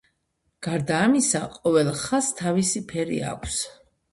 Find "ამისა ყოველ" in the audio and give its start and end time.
1.09-1.91